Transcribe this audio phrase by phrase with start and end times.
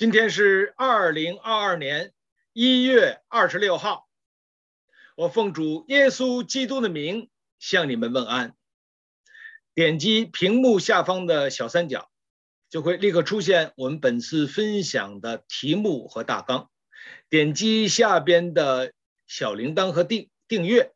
[0.00, 2.14] 今天是二零二二年
[2.54, 4.08] 一月二十六号，
[5.14, 7.28] 我奉主耶稣基督的名
[7.58, 8.54] 向你们问安。
[9.74, 12.10] 点击屏幕下方的小三角，
[12.70, 16.70] 就会立刻出现我们本次分享的题目和大纲。
[17.28, 18.94] 点击下边的
[19.26, 20.94] 小铃铛和订订阅，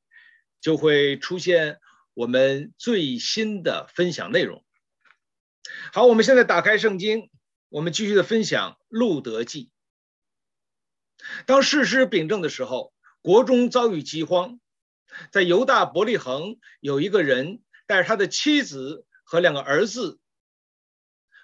[0.62, 1.78] 就会出现
[2.14, 4.64] 我们最新的分享内容。
[5.92, 7.28] 好，我们现在打开圣经。
[7.74, 9.72] 我们继续的分享《路德记》。
[11.44, 14.60] 当士师秉政的时候，国中遭遇饥荒，
[15.32, 20.20] 在犹大伯利恒有一个人带着他的妻子和两个儿子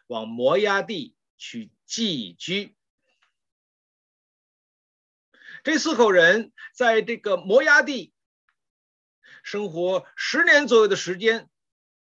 [0.07, 2.77] 往摩押地去寄居。
[5.65, 8.13] 这四口人在这个摩押地
[9.43, 11.51] 生活十年左右的时间，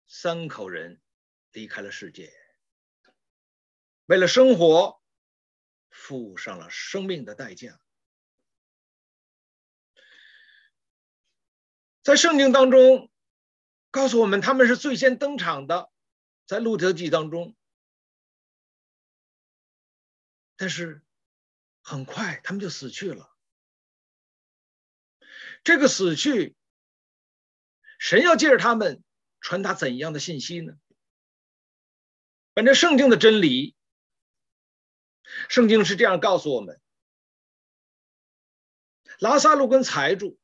[0.07, 0.99] 三口人
[1.53, 2.33] 离开了世界。
[4.07, 5.01] 为了生活，
[5.89, 7.81] 付上了生命的代价。
[12.03, 13.11] 在圣经当中，
[13.91, 15.91] 告诉我们他们是最先登场的，
[16.45, 17.57] 在路德记当中。
[20.57, 21.03] 但是
[21.81, 23.35] 很快他们就死去了。
[25.63, 26.55] 这个死去，
[27.99, 29.03] 神要借着他们
[29.41, 30.75] 传达怎样的信息呢？
[32.53, 33.75] 本着圣经的真理。
[35.49, 36.81] 圣经是这样告诉我们：
[39.19, 40.39] 拉撒路跟财主，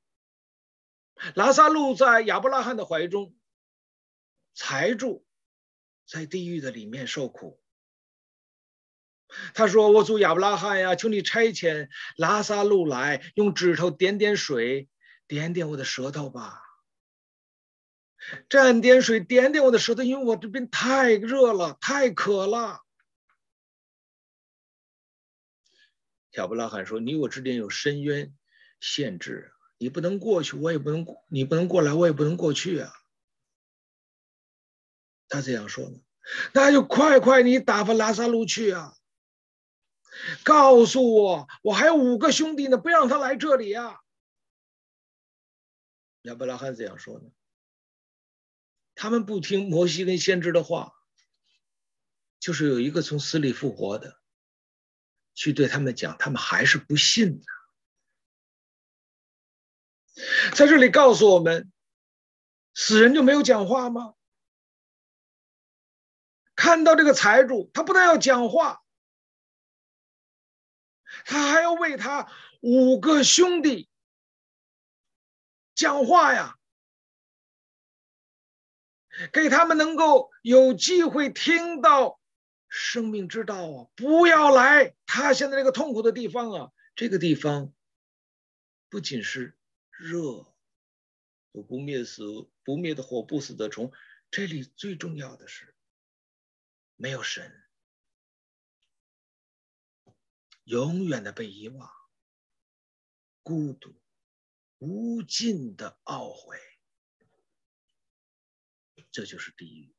[1.35, 3.35] 拉撒路在亚伯拉罕的怀中，
[4.55, 5.27] 财主
[6.07, 7.61] 在地狱的里面受苦。
[9.55, 14.89] 他说：“我主亚伯拉罕呀，求你差遣拉撒路来，用指头点点水，
[15.29, 16.61] 点点我的舌头吧。
[18.49, 22.83] 沾点水，点点我的舌头，因为我这边太热了，太渴了。”
[26.33, 28.35] 亚伯拉罕说：“你我之间有深渊
[28.81, 32.93] 限制，你不能过去，我也不能，你不能过来，我也不能过去啊。”
[35.29, 36.01] 他这样说呢，
[36.53, 38.97] 那就快快你打发拉萨路去啊！
[40.45, 44.01] 告诉我，我还有五个兄弟呢，不让他来这里啊！
[46.23, 47.31] 亚伯拉罕这样说呢，
[48.95, 50.93] 他们不听摩西跟先知的话，
[52.39, 54.20] 就是有一个从死里复活的。
[55.41, 57.47] 去对他们讲，他们还是不信呢。
[60.55, 61.73] 在这里告诉我们，
[62.75, 64.17] 死人就没有讲话吗？
[66.55, 68.83] 看到这个财主，他不但要讲话，
[71.25, 72.31] 他还要为他
[72.61, 73.89] 五个兄弟
[75.75, 76.59] 讲话呀，
[79.33, 82.20] 给他们能够有机会听到。
[82.71, 84.97] 生命之道啊，不要来！
[85.05, 87.75] 他现在这个痛苦的地方啊，这个地方
[88.89, 89.59] 不仅是
[89.91, 90.55] 热，
[91.51, 92.23] 有不灭死、
[92.63, 93.93] 不灭的火、不死的虫。
[94.31, 95.75] 这里最重要的是，
[96.95, 97.61] 没有神，
[100.63, 101.91] 永远的被遗忘，
[103.43, 104.01] 孤独，
[104.79, 106.57] 无尽的懊悔，
[109.11, 109.93] 这就是地狱。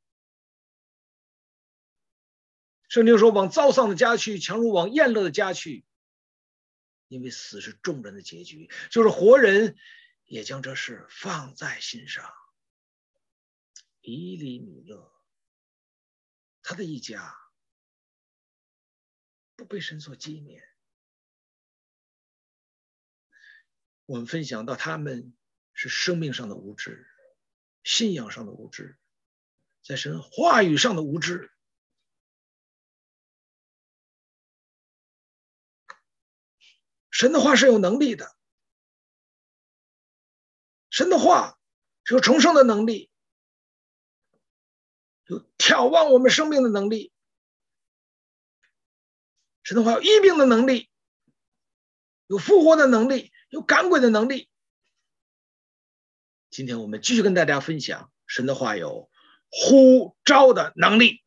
[2.92, 5.86] 圣经说：“往遭丧的家去，强如往宴乐的家去，
[7.08, 9.78] 因为死是众人的结局，就是活人
[10.26, 12.30] 也将这事放在心上。”
[14.02, 15.10] 以利米勒，
[16.60, 17.34] 他的一家
[19.56, 20.62] 不被神所纪念。
[24.04, 25.34] 我们分享到，他们
[25.72, 27.08] 是生命上的无知，
[27.84, 28.98] 信仰上的无知，
[29.82, 31.50] 在神话语上的无知。
[37.12, 38.34] 神的话是有能力的，
[40.90, 41.58] 神的话
[42.04, 43.10] 是有重生的能力，
[45.26, 47.12] 有挑旺我们生命的能力。
[49.62, 50.88] 神的话有医病的能力，
[52.28, 54.48] 有复活的能力，有赶鬼的能力。
[56.48, 59.10] 今天我们继续跟大家分享神的话有
[59.50, 61.22] 呼召的能力。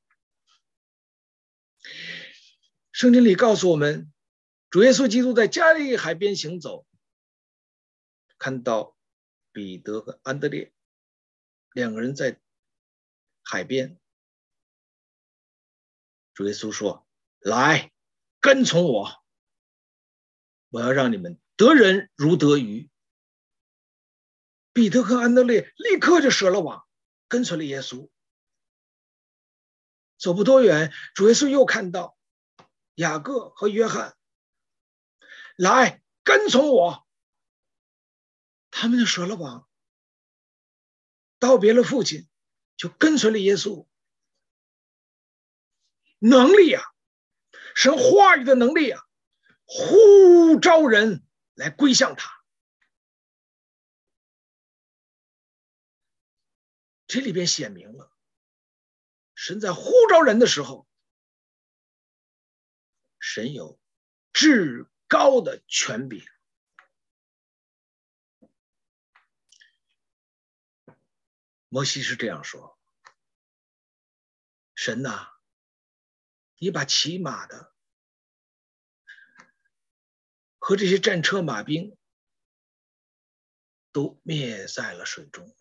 [2.92, 4.12] 圣经里告诉我们。
[4.76, 6.86] 主耶稣基督在加利利海边行走，
[8.38, 8.98] 看到
[9.54, 10.74] 彼得和安德烈
[11.72, 12.42] 两个人在
[13.42, 13.98] 海边。
[16.34, 17.08] 主耶稣说
[17.40, 17.94] ：“来，
[18.42, 19.24] 跟从我，
[20.68, 22.90] 我要让你们得人如得鱼。”
[24.74, 26.86] 彼得和安德烈立刻就舍了网，
[27.30, 28.10] 跟随了耶稣。
[30.18, 32.18] 走不多远，主耶稣又看到
[32.96, 34.18] 雅各和约翰，
[35.56, 37.06] 来跟从我。
[38.72, 39.70] 他们就舍了网，
[41.40, 42.28] 道别了父亲，
[42.76, 43.88] 就跟随了耶稣。
[46.20, 46.84] 能力啊，
[47.76, 49.02] 神话语的能力啊，
[49.64, 52.44] 呼召人来归向他。
[57.08, 58.12] 这里边写明了，
[59.36, 60.86] 神在呼召人的时候，
[63.20, 63.80] 神有
[64.34, 66.28] 至高的权柄。
[71.70, 72.78] 摩西是这样说
[74.76, 75.40] ：“神呐，
[76.58, 77.74] 你把骑马的
[80.60, 81.98] 和这些战车马兵
[83.94, 85.56] 都灭在了水中。”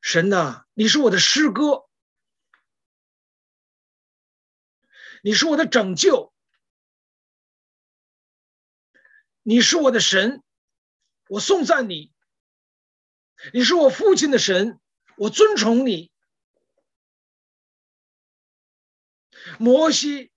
[0.00, 1.90] 神呐，你是我的诗歌，
[5.24, 6.34] 你是我的拯救，
[9.42, 10.42] 你是我的神，
[11.28, 12.12] 我颂赞你。
[13.52, 14.80] 你是我父亲的神，
[15.16, 16.10] 我尊崇你。
[19.60, 20.32] 摩西，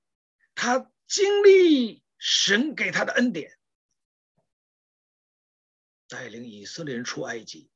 [0.53, 3.57] 他经历神给他的恩典，
[6.07, 7.71] 带领以色列人出埃及。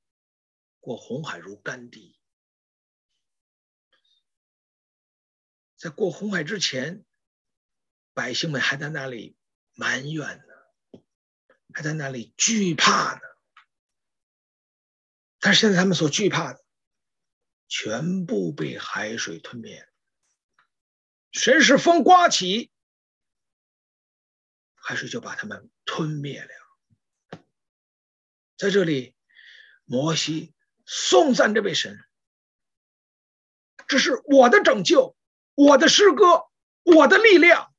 [0.79, 2.18] 过红海如干地，
[5.79, 7.05] 在过红海之前，
[8.13, 9.37] 百姓们还在那里
[9.75, 11.01] 埋怨呢，
[11.73, 13.21] 还在那里惧怕呢。
[15.39, 16.61] 但是现在他们所惧怕的，
[17.69, 19.87] 全部被海水吞灭。
[21.31, 22.69] 神使风刮起，
[24.75, 27.39] 海水就把他们吞灭了。
[28.57, 29.15] 在这里，
[29.85, 30.53] 摩西。
[30.91, 32.03] 颂赞这位神，
[33.87, 35.15] 这是我的拯救，
[35.61, 36.49] 我的诗歌，
[36.83, 37.75] 我的力量，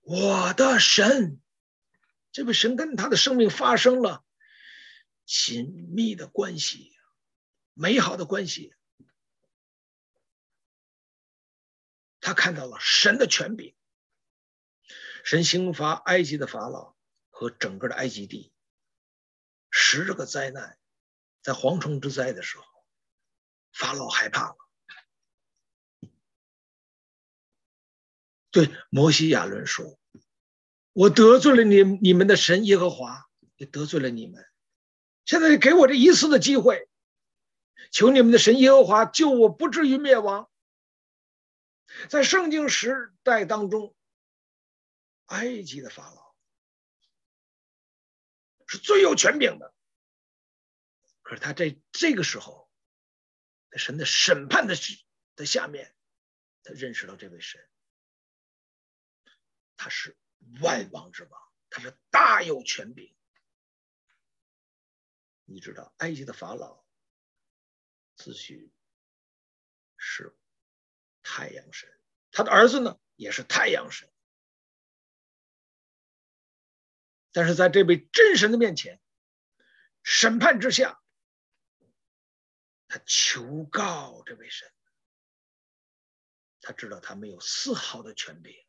[0.00, 1.42] 我的神。
[2.32, 4.24] 这位神跟他的生命发生了
[5.26, 6.96] 紧密的关系，
[7.74, 8.74] 美好的关系。
[12.18, 13.76] 他看到了神的权柄，
[15.22, 16.96] 神刑罚埃及的法老
[17.28, 18.54] 和整个的埃及地，
[19.70, 20.78] 十个灾难。
[21.42, 22.64] 在蝗虫之灾的时候，
[23.72, 24.56] 法老害怕了，
[28.58, 30.00] 对摩西亚伦说
[30.92, 34.44] ：“我得罪了你，你们的神耶和华也得罪了你们。
[35.24, 36.88] 现在给我这一次的机会，
[37.92, 40.50] 求你们的神耶和华救我不至于灭亡。”
[42.10, 43.94] 在圣经时代当中，
[45.26, 46.34] 埃及的法老
[48.66, 49.72] 是最有权柄的。
[51.22, 52.68] 可是他在这个时候，
[53.70, 54.74] 在神的审判的
[55.36, 55.94] 的下面，
[56.64, 57.64] 他认识到这位神，
[59.78, 60.18] 他是
[60.60, 63.16] 万王之王，他是大有权柄。
[65.46, 66.84] 你知道，埃及的法老
[68.16, 68.70] 自诩
[69.96, 70.36] 是
[71.22, 71.90] 太阳神，
[72.30, 74.12] 他的儿子呢也是太阳神，
[77.32, 79.00] 但是在这位真神的面前，
[80.02, 81.02] 审判之下。
[82.88, 84.72] 他求告这位神，
[86.60, 88.67] 他知道他没有丝毫的权柄。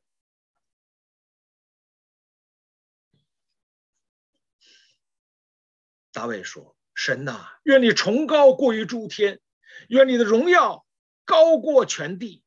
[6.20, 9.40] 大卫说：“神呐，愿你崇高过于诸天，
[9.88, 10.86] 愿你的荣耀
[11.24, 12.44] 高过全地。”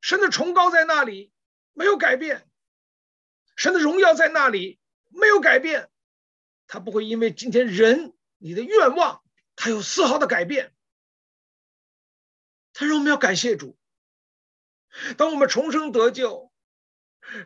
[0.00, 1.34] 神的崇高在那里
[1.74, 2.48] 没有改变，
[3.56, 5.90] 神的荣耀在那里没有改变。
[6.66, 9.22] 他不会因为今天人你的愿望，
[9.54, 10.72] 他有丝毫的改变。
[12.72, 13.76] 他说我们要感谢主。
[15.18, 16.50] 当我们重生得救，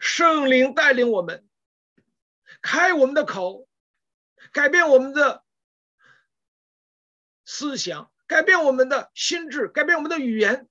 [0.01, 1.49] 圣灵带领我们，
[2.63, 3.69] 开我们的口，
[4.53, 5.45] 改变我们的
[7.45, 10.69] 思想，改变我们的心智，改变我们的语言。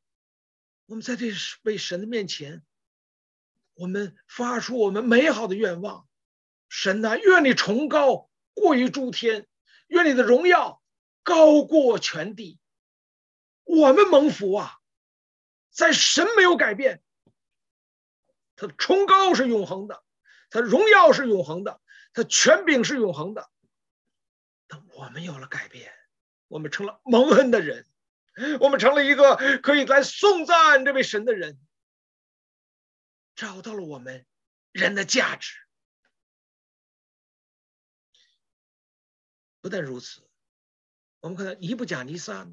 [0.86, 1.32] 我们在这
[1.64, 2.64] 位神的面前，
[3.76, 6.08] 我们发出我们美好的愿望。
[6.70, 8.30] 神呐，愿你崇高。
[8.54, 9.48] 过于诸天，
[9.88, 10.82] 愿你的荣耀
[11.24, 12.60] 高过全地。
[13.64, 14.80] 我们蒙福啊，
[15.72, 17.02] 在神没有改变，
[18.56, 20.04] 他的崇高是永恒的，
[20.50, 21.81] 他的荣耀是永恒的，
[22.14, 23.50] 他权柄是永恒的。
[24.68, 25.94] 但我们有了改变，
[26.48, 27.86] 我们成了蒙恩的人，
[28.60, 31.60] 我们成了一个可以来颂赞这位神的人，
[33.36, 34.26] 找到了我们
[34.72, 35.58] 人的价值。
[39.60, 40.28] 不但如此，
[41.20, 42.48] 我们看到尼布甲尼撒，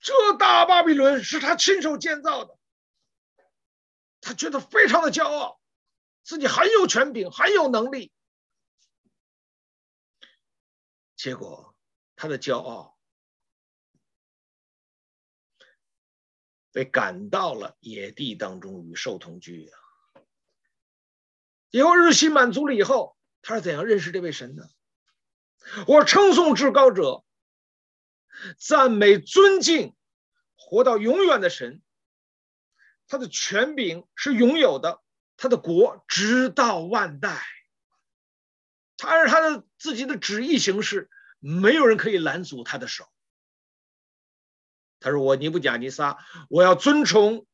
[0.00, 2.58] 这大巴比伦是他亲手建造的，
[4.20, 5.60] 他觉得非常的骄傲，
[6.24, 8.10] 自己很有权柄，很有能力。
[11.14, 11.76] 结果
[12.16, 12.98] 他的骄傲
[16.72, 19.78] 被赶到了野地当中与兽同居啊！
[21.70, 24.64] 以后日心满足了以后，他是怎样认识这位神呢？
[25.86, 27.22] 我称颂至高者。
[28.58, 29.94] 赞美、尊敬，
[30.56, 31.82] 活到永远的神，
[33.06, 35.03] 他的权柄是永有的，
[35.36, 37.42] 他的国直到万代。
[38.96, 41.10] 他按他的自己的旨意行事，
[41.40, 43.08] 没有人可以拦阻他的手。
[45.00, 47.46] 他说：“我尼布甲尼撒，我要尊崇、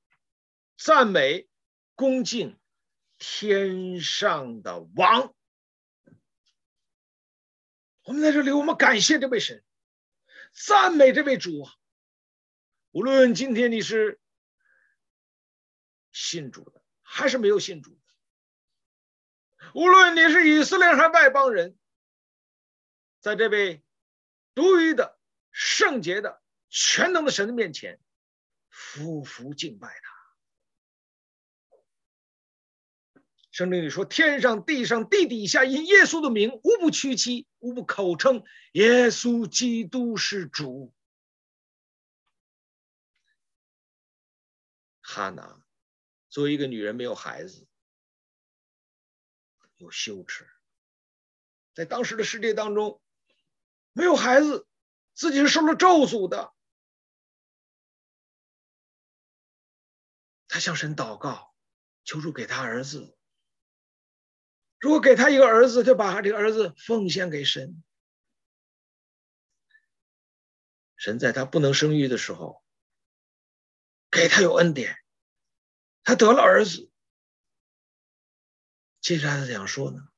[0.77, 1.49] 赞美、
[1.95, 2.59] 恭敬
[3.19, 5.35] 天上的王。”
[8.05, 9.65] 我们在这里，我们感谢这位神。
[10.53, 11.69] 赞美这位主！
[12.93, 14.21] 无论今天你是
[16.13, 16.80] 信主的，
[17.13, 17.91] 还是没有信主；
[19.75, 21.77] 无论你是以色列还是外邦人，
[23.21, 23.83] 在这位
[24.55, 25.19] 独一的、
[25.51, 28.01] 圣洁的、全能的神的面前，
[28.69, 30.11] 俯伏敬拜他。
[33.51, 40.95] 圣经里说：“天上地上地底下，因耶稣的名，无不屈膝，无不口称耶稣基督是主。”
[45.03, 45.61] 哈拿
[46.31, 47.67] 作为一个女人，没有孩子，
[49.77, 50.49] 有羞耻，
[51.75, 53.03] 在当时的世界当中，
[53.93, 54.67] 没有孩子，
[55.13, 56.55] 自己是受了咒诅的。
[60.47, 61.55] 他向神祷告，
[62.05, 63.17] 求助给他儿子。
[64.79, 67.83] 如果给他一个儿子，就把他这个儿子奉献给神。
[70.97, 72.63] 神在他不能生育的时候，
[74.11, 74.99] 给他有恩典，
[76.11, 76.91] 他得了儿子。
[79.01, 80.09] 接下来他怎样说呢？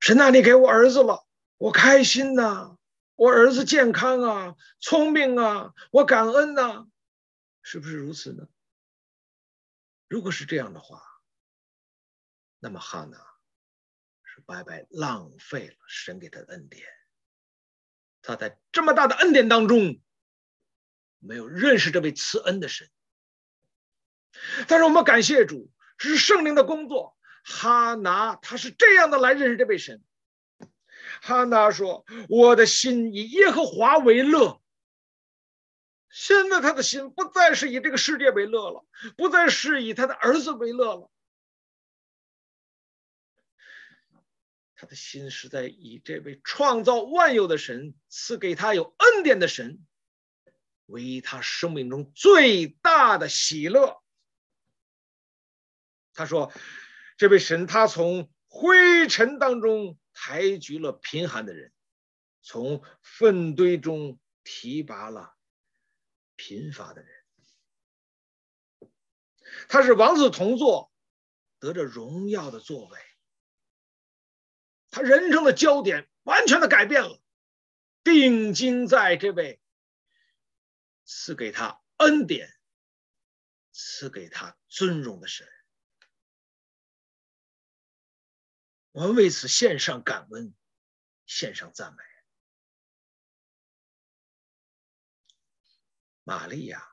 [0.00, 2.78] 神啊，你给我儿子了，我开心呐，
[3.14, 6.86] 我儿子健康啊，聪明啊，我感恩呐，
[7.60, 8.48] 是不是如此呢？
[10.08, 11.02] 如果是这样的话。
[12.60, 13.18] 那么哈拿
[14.22, 16.88] 是白白浪费了神给他的恩典，
[18.22, 20.00] 他在这么大的恩典当中
[21.18, 22.90] 没有认识这位慈恩的神。
[24.68, 27.16] 但是我们感谢主，这是圣灵的工作。
[27.44, 30.02] 哈拿他是这样的来认识这位神。
[31.20, 34.60] 哈拿说：“我的心以耶和华为乐。”
[36.10, 38.86] 现在他的心不再是以这个世界为乐了，
[39.16, 41.10] 不再是以他的儿子为乐了。
[44.76, 49.84] 他的心是在以这位创造万有的神赐给他有恩典的神
[50.86, 54.03] 为他生命中最大的喜乐。
[56.14, 56.52] 他说
[57.18, 61.72] ：“这位神，他从灰尘当中抬举了贫寒的人，
[62.40, 65.34] 从粪堆中提拔了
[66.36, 67.10] 贫乏的人。
[69.68, 70.92] 他是王子同坐，
[71.58, 72.98] 得着荣耀的座位。”
[74.90, 77.20] 他人生的焦点完全的改变了，
[78.04, 79.60] 定睛在这位
[81.04, 82.48] 赐给他恩典、
[83.72, 85.48] 赐给他尊荣的神。
[88.94, 90.54] 我们为此献上感恩，
[91.26, 92.02] 献上赞美。
[96.22, 96.88] 玛利亚，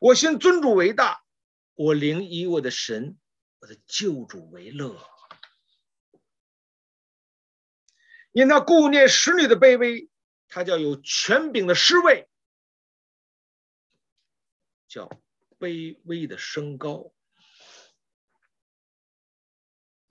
[0.00, 1.24] 我心尊主为大，
[1.72, 3.18] 我灵以我的神。
[3.58, 5.02] 我的救主为乐，
[8.32, 10.10] 因他顾念使女的卑微，
[10.46, 12.28] 他叫有权柄的失位，
[14.86, 15.08] 叫
[15.58, 17.14] 卑微的升高。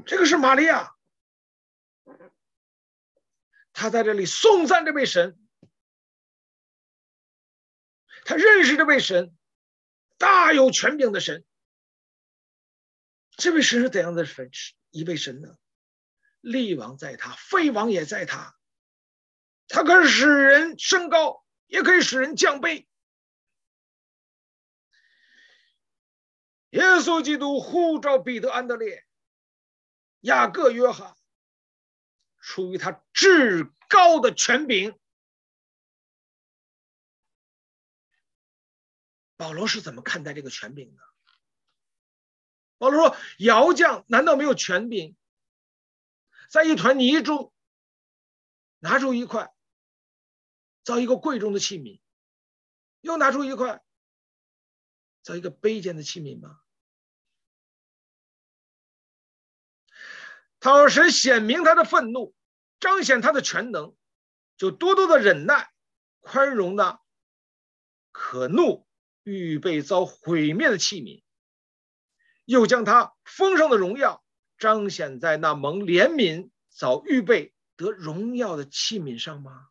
[0.06, 0.96] 这个是玛利亚，
[3.74, 5.40] 他在这里颂赞这位神，
[8.24, 9.36] 他认识这位神，
[10.18, 11.46] 大有权柄的神。
[13.38, 14.50] 这位神是怎样的神？
[14.92, 15.58] 一位神呢？
[16.40, 18.56] 立王在他，废王也在他。
[19.68, 22.86] 他可以使人升高，也可以使人降卑。
[26.70, 29.06] 耶稣基督呼召彼得、安德烈、
[30.26, 31.16] 雅各、约翰，
[32.40, 35.00] 出于他至高的权柄。
[39.38, 41.04] 保罗是怎么看待这个权柄的？
[42.80, 45.16] 保罗说：“窑匠难道没有权柄，
[46.50, 47.54] 在一团泥中
[48.80, 49.54] 拿出一块
[50.84, 52.02] 造一个贵重的器皿，
[53.02, 53.84] 又拿出一块
[55.22, 56.62] 造一个卑贱的器皿吗？
[60.66, 62.34] 倘若神显明他的愤怒，
[62.80, 63.96] 彰显他的全能，
[64.58, 65.70] 就多多的忍耐、
[66.22, 67.00] 宽容的
[68.12, 68.88] 可怒、
[69.22, 71.22] 预备遭毁灭的器皿，
[72.46, 74.24] 又将他丰盛的荣耀
[74.58, 79.68] 彰显在那蒙怜悯、早预备得荣耀的器皿上吗？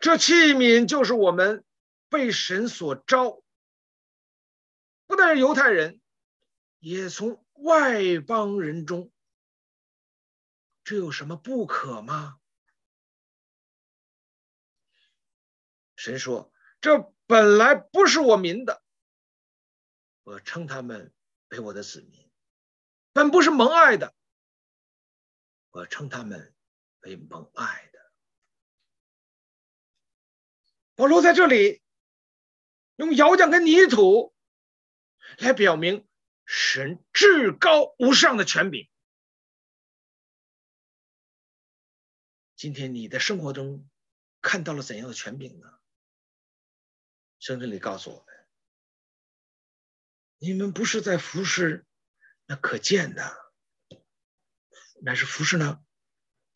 [0.00, 1.64] 这器皿就是我们
[2.08, 3.40] 被神所召，
[5.06, 6.00] 不但是犹太人，
[6.84, 9.10] 也从外邦人中。
[10.84, 12.38] 这有什么不可吗？
[15.96, 18.82] 神说：“这本来不是我民的，
[20.24, 21.14] 我称他们
[21.48, 22.30] 为我的子民；
[23.14, 24.14] 本不是蒙爱的，
[25.70, 26.54] 我称他们
[27.00, 28.12] 为蒙爱的。”
[30.96, 31.82] 保罗在这里
[32.96, 34.34] 用窑匠跟泥土
[35.38, 36.06] 来表明
[36.44, 38.88] 神至高无上的权柄。
[42.56, 43.88] 今天你的生活中
[44.40, 45.78] 看到了怎样的权柄呢？
[47.38, 48.46] 圣经里告诉我们，
[50.38, 51.84] 你们不是在服侍
[52.46, 53.52] 那可见的，
[55.02, 55.84] 乃是服侍那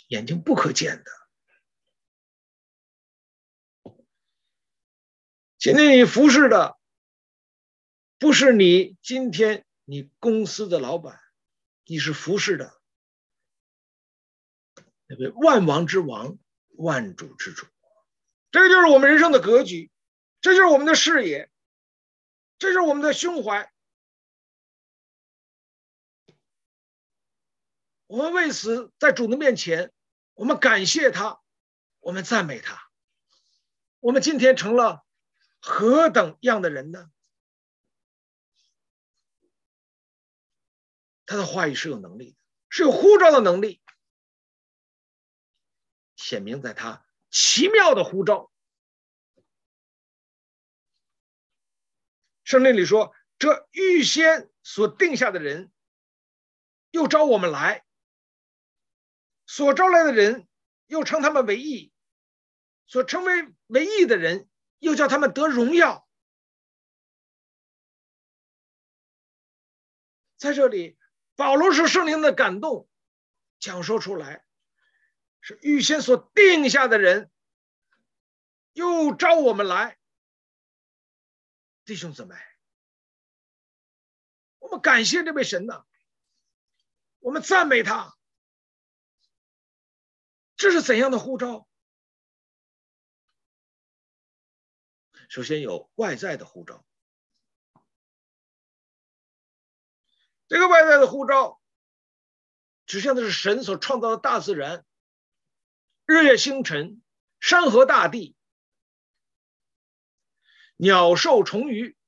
[0.07, 1.11] 眼睛不可见的。
[5.59, 6.79] 今天你服侍的
[8.19, 11.19] 不是你今天你公司的老板，
[11.87, 12.79] 你是服侍的。
[15.07, 16.37] 那位万王之王，
[16.77, 17.67] 万主之主，
[18.51, 19.91] 这个就是我们人生的格局，
[20.43, 21.51] 这就是我们的视野，
[22.59, 23.73] 这就是我们的胸怀。
[28.09, 29.91] 我们为此在主的面前，
[30.35, 31.41] 我们感谢他，
[32.01, 32.91] 我们赞美他。
[34.01, 35.03] 我们今天成了
[35.61, 37.11] 何等样的人呢？
[41.29, 42.39] 他的话语是有能力的，
[42.71, 43.83] 是有呼召的能力。
[46.17, 48.51] 显明在他奇妙的呼召。
[52.45, 55.71] 圣经里说：“这预先所定下的人，
[56.93, 57.85] 又召我们来；
[59.45, 60.49] 所招来的人，
[60.87, 61.93] 又称他们为义；
[62.87, 66.09] 所称为为义的人，又叫他们得荣耀。”
[70.39, 70.98] 在这里，
[71.39, 72.89] 保罗是圣灵的感动，
[73.61, 74.45] 讲说出来。
[75.41, 77.31] 是预先所定下的人，
[78.73, 79.97] 又召我们来，
[81.85, 82.35] 弟兄姊妹，
[84.59, 85.85] 我们感谢这位神呐，
[87.21, 88.19] 我们赞美他。
[90.57, 91.69] 这是怎样的呼召？
[95.29, 96.85] 首先有外在的呼召，
[100.49, 101.61] 这个外在的呼召，
[102.87, 104.85] 指向的是神所创造的大自然。
[106.07, 107.03] 日月星辰、
[107.39, 108.35] 山河大地、
[110.77, 111.99] 鸟兽虫鱼，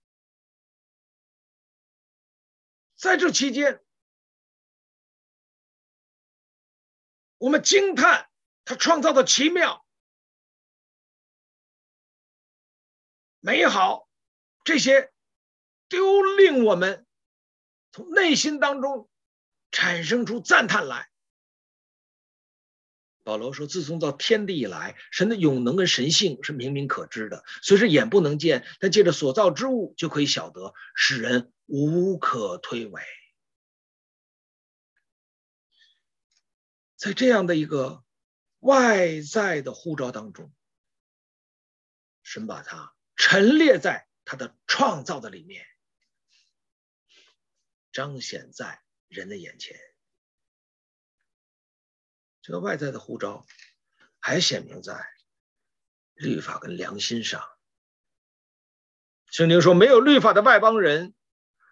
[2.96, 3.84] 在这期间，
[7.36, 8.30] 我们惊叹
[8.64, 9.84] 他创造的奇妙、
[13.40, 14.08] 美好，
[14.64, 15.12] 这些
[15.90, 17.06] 都令我们
[17.92, 19.08] 从内心当中
[19.70, 21.08] 产生出赞叹来。
[23.22, 33.02] 保罗说：“自从造天地以来，神的永能跟神性是明明可知的，虽是眼不能见，但借着所造之物就可以晓得，使人无可推诿。”
[36.96, 38.02] 在这样的一个
[38.58, 40.52] 外在的呼召当中，
[42.22, 45.64] 神把它陈列在他的创造的里面，
[47.92, 49.78] 彰显在人的眼前。
[52.42, 53.46] 这个外在的呼召，
[54.18, 55.06] 还显明在
[56.14, 57.46] 律法跟良心上。
[59.26, 61.14] 圣经说，没有律法的外邦人，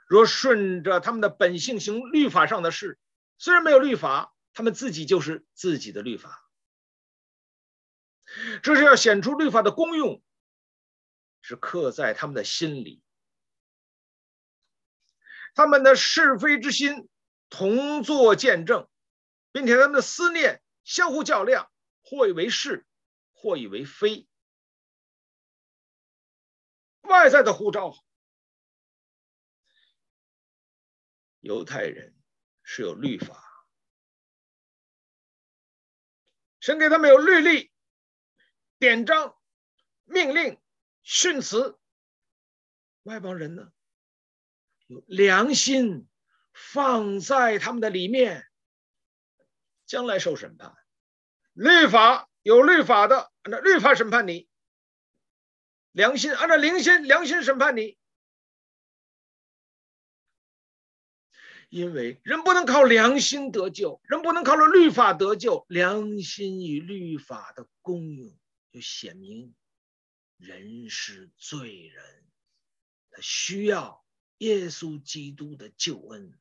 [0.07, 2.99] 若顺着他们的本性行律法上的事，
[3.39, 6.45] 虽然没有律法，他们自己就是自己的律法。
[8.63, 10.23] 这是要显出律法的功用，
[11.41, 13.03] 是刻在他们的心里，
[15.55, 17.09] 他们的是非之心
[17.49, 18.89] 同作见证。
[19.51, 22.87] 并且他们的思念相互较量，或以为是，
[23.33, 24.29] 或以为非。
[27.01, 27.97] 外在的护照，
[31.41, 32.15] 犹太人
[32.63, 33.43] 是有律法，
[36.61, 37.73] 神给他们有律例、
[38.79, 39.35] 典章、
[40.05, 40.61] 命令、
[41.03, 41.81] 训词。
[43.05, 43.73] 外邦人呢，
[44.89, 46.09] 有良心
[46.53, 48.45] 放在他们的里面，
[49.87, 50.75] 将来受审判。
[51.53, 54.49] 律法有律法的，按照律法审判你；
[55.93, 57.99] 良心按照良心良心审判你。
[61.69, 65.67] 因为人不能靠良心得救，人不能靠着律法得救。
[65.69, 68.35] 良心与律法的功用，
[68.73, 69.55] 就显明
[70.39, 72.25] 人是罪人，
[73.11, 74.03] 他需要
[74.39, 76.39] 耶稣基督的救恩。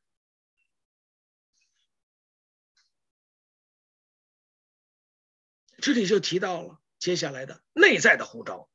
[5.79, 8.69] 这里就提到了接下来的内在的呼召，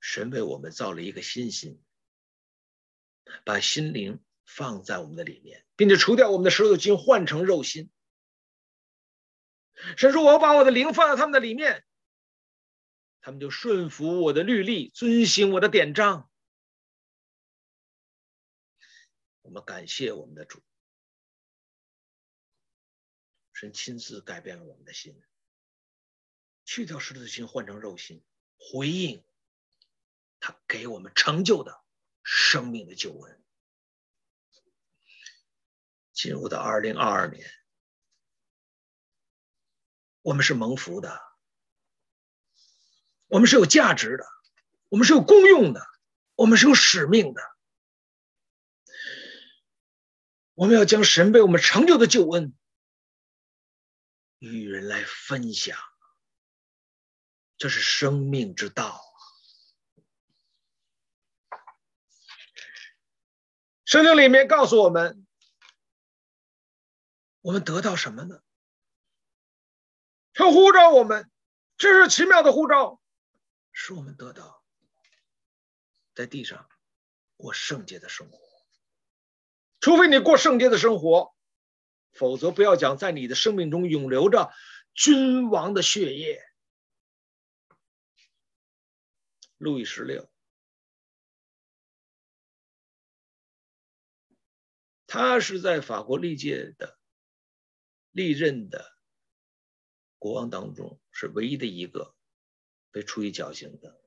[0.00, 1.82] 神为我们造了一个新心。
[3.44, 7.90] 把心灵放在我们的里面，并且除掉我们的石头心，换成肉心。
[9.96, 11.84] 神说：“我要把我的灵放在他们的里面，
[13.22, 16.30] 他们就顺服我的律例，遵行我的典章。”
[19.40, 20.62] 我们感谢我们的主，
[23.54, 25.18] 神亲自改变了我们的心，
[26.66, 28.22] 去掉石头心，换成肉心，
[28.58, 29.24] 回应
[30.38, 31.80] 他给我们成就的。
[32.24, 33.44] 生命的救恩，
[36.12, 37.50] 进入到二零二二年，
[40.20, 41.20] 我们是蒙福的，
[43.32, 44.26] 我们是有价值的，
[44.90, 45.86] 我们是有功用的，
[46.34, 47.40] 我们是有使命的。
[50.52, 52.54] 我们要将神为我们成就的救恩
[54.38, 55.78] 与人来分享，
[57.56, 59.02] 这是生命之道。
[63.86, 65.26] 圣经里面告诉我们，
[67.40, 68.42] 我们得到什么呢？
[70.34, 71.30] 他呼召我们，
[71.78, 73.01] 这是奇妙的呼召，
[73.72, 74.62] 使我们得到
[76.14, 76.68] 在地上
[77.36, 78.38] 过圣洁的生活。
[79.80, 81.34] 除非你过圣洁的生活，
[82.12, 84.52] 否则不要讲在你的生命中永流着
[84.94, 86.40] 君王的血液。
[89.56, 90.30] 路易十六。
[95.06, 96.98] 他是在法国历届的
[98.12, 98.96] 历任的
[100.18, 102.14] 国王当中，是唯一的一个
[102.92, 103.98] 被处以绞刑的。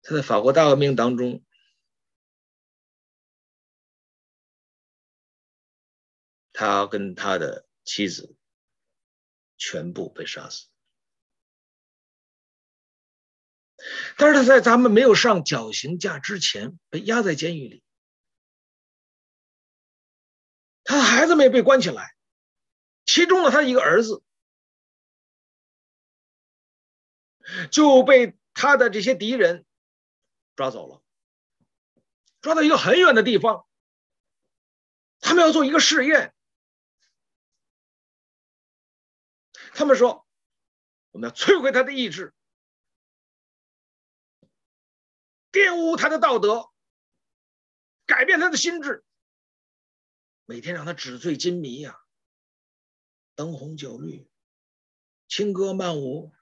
[0.00, 1.44] 他在法国大革命当中，
[6.52, 8.34] 他跟他的妻子
[9.56, 10.68] 全部被杀死。
[14.16, 17.82] 但是他在咱们没有上绞刑架之前被压在监狱里，
[20.84, 22.14] 他的孩子们也被关起来，
[23.04, 24.22] 其中呢，他一个儿子
[27.70, 29.64] 就被他的这些敌人
[30.56, 31.02] 抓走了，
[32.40, 33.66] 抓到一个很远的地方，
[35.20, 36.34] 他们要做一个试验，
[39.74, 40.26] 他们说，
[41.10, 42.34] 我们要摧毁他的意志。
[45.50, 46.70] 玷污他的道德，
[48.06, 49.04] 改变他的心智，
[50.46, 52.00] 每天让他纸醉金迷呀、
[53.34, 54.26] 灯红酒绿，
[55.28, 56.32] 轻歌曼舞，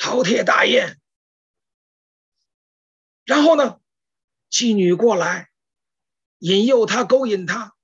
[0.00, 0.98] 饕餮大宴，
[3.24, 3.82] 然后呢，
[4.50, 5.52] 妓女过来，
[6.38, 7.76] 引诱他，勾引他，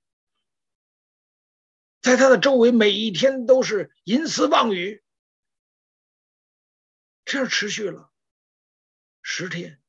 [2.01, 5.03] 在他的周围每一天都是淫词妄语，
[7.23, 8.11] 这样持续了。
[9.21, 9.79] 十天，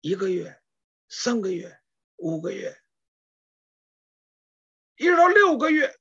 [0.00, 0.62] 一个月，
[1.10, 1.78] 三个月，
[2.16, 2.82] 五个月，
[4.96, 6.00] 一直到六个月，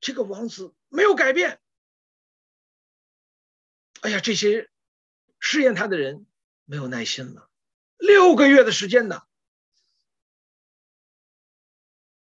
[0.00, 1.62] 这个王子没有改变。
[4.00, 4.70] 哎呀，这些
[5.40, 6.26] 试验他的人
[6.64, 7.50] 没有耐心了。
[7.96, 9.22] 六个月的时间呢，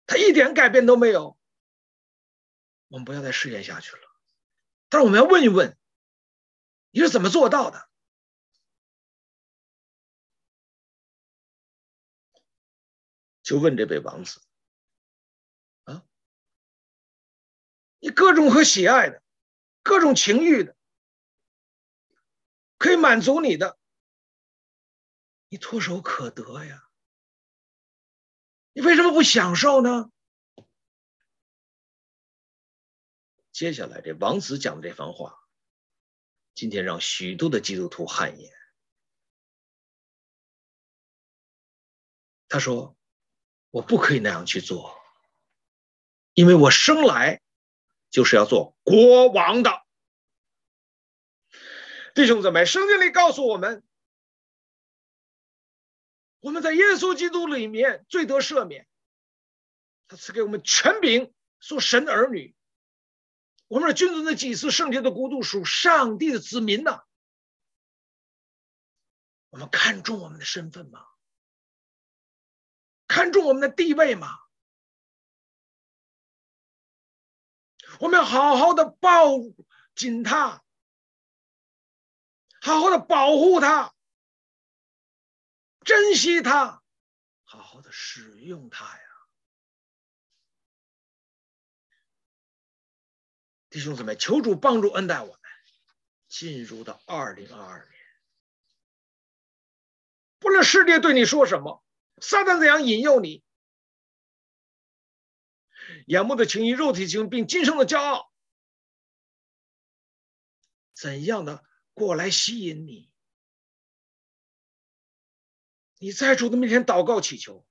[0.06, 1.38] 他一点改变都没有。
[2.88, 4.02] 我们不要再试验下去了，
[4.88, 5.76] 但是我们要问一问。
[6.92, 7.88] 你是怎么做到的？
[13.42, 14.40] 就问这位王子
[15.84, 16.04] 啊，
[17.98, 19.22] 你各种和喜爱的，
[19.82, 20.76] 各种情欲的，
[22.80, 23.78] 可以满足你的，
[25.50, 26.88] 你唾手可得呀。
[28.72, 30.10] 你为什么不享受呢？
[33.52, 35.38] 接下来这王子讲的这番话。
[36.54, 38.50] 今天让许多的基督徒汗颜。
[42.48, 42.96] 他说
[43.68, 44.98] ：“我不可以那样去做，
[46.32, 47.42] 因为我生来
[48.08, 49.70] 就是要做国王的。”
[52.14, 53.84] 弟兄姊妹，圣经里告诉我们，
[56.40, 58.88] 我们在耶稣基督里面罪得赦免，
[60.08, 62.54] 他赐给我们权柄，做神的儿女。
[63.68, 67.04] 我们是君尊的祭司，圣洁的国度，属上帝的子民呐。
[69.50, 71.06] 我们看重我们的身份吗？
[73.06, 74.28] 看重我们的地位吗？
[77.98, 79.30] 我们要好好的抱
[79.94, 80.64] 紧他，
[82.60, 83.94] 好好的保护他，
[85.84, 86.82] 珍惜他，
[87.44, 89.04] 好好的使用他呀。
[93.70, 95.40] 弟兄姊妹，求主帮助恩待我们，
[96.28, 98.00] 进入到二零二二年。
[100.38, 101.82] 不论世界对你说什么，
[102.20, 103.44] 撒旦怎样引诱你，
[106.06, 108.30] 眼目的情欲、肉体情欲，并今生的骄傲，
[110.92, 113.10] 怎样的过来吸引你？
[115.98, 117.66] 你在主的面前祷告祈求，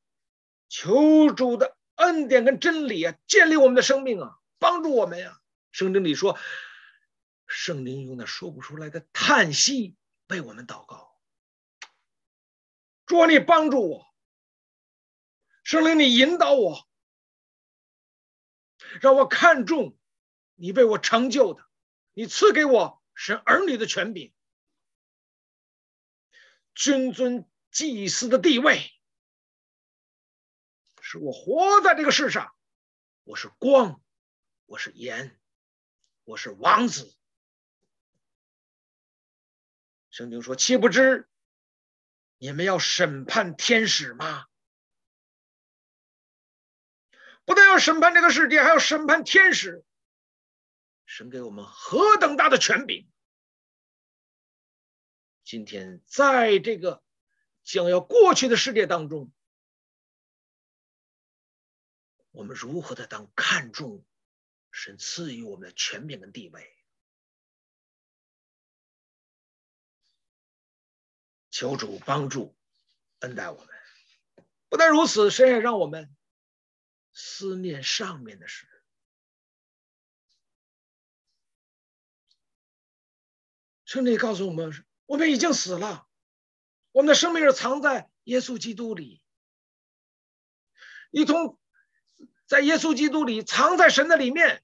[0.68, 6.38] 求主的恩典跟真理啊，建立我们的生命啊，帮助我们呀、圣经里说，
[7.48, 9.96] 圣灵用那说不出来的叹息
[10.28, 11.20] 为我们祷告。
[13.08, 14.06] 主啊，你帮助我，
[15.64, 16.88] 圣灵你引导我，
[19.02, 19.98] 让我看重
[20.54, 21.68] 你为我成就的，
[22.14, 24.34] 你赐给我是儿女的权柄，
[26.74, 28.94] 君尊祭司的地位，
[31.02, 32.56] 是我活在这个世上，
[33.26, 34.02] 我是光，
[34.68, 35.38] 我是盐。
[36.24, 37.14] 我是王子。
[40.10, 41.28] 圣经说：“岂不知
[42.38, 44.48] 你们要审判天使吗？
[47.44, 49.84] 不但要审判这个世界，还要审判天使。
[51.10, 53.10] 神给我们何等大的权柄！
[55.44, 57.04] 今天在这个
[57.64, 59.34] 将要过去的世界当中，
[62.30, 64.06] 我们如何的当看重？”
[64.72, 66.78] 神赐予我们的权柄跟地位，
[71.50, 72.56] 求主帮助
[73.22, 73.68] 恩待我们。
[74.70, 76.16] 不但如此，神也让我们
[77.14, 78.68] 思念上面的事。
[83.90, 84.72] 圣经告诉我们，
[85.08, 86.08] 我们已经死了，
[86.92, 89.20] 我们的生命是藏在耶稣基督里，
[91.10, 91.58] 一同。
[92.46, 94.64] 在耶稣基督里，藏在神的里面，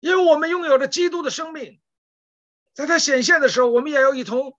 [0.00, 1.80] 因为我们拥有着基督的生命，
[2.72, 4.58] 在他显现的时候，我们也要一同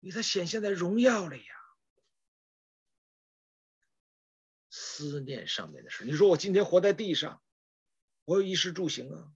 [0.00, 1.54] 与他显现在荣耀里呀。
[4.70, 7.40] 思念上面的事，你说我今天活在地上，
[8.24, 9.32] 我有衣食住行啊，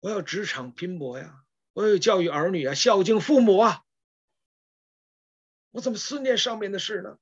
[0.00, 3.84] 我要职场拼搏呀，我要教育儿女啊，孝敬父母啊，
[5.70, 7.18] 我怎么思念上面的事呢？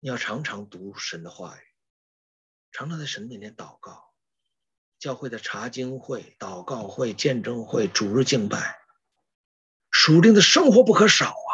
[0.00, 1.60] 你要常常读神的话语，
[2.72, 4.10] 常常在神面前祷告。
[4.98, 8.78] 教会的查经会、祷告会、见证会、主日敬拜，
[9.90, 11.52] 属灵的生活不可少啊！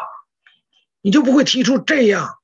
[1.01, 2.42] 你就不会提出这样，